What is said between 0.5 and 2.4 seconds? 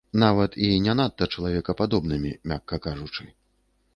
і не надта чалавекападобнымі,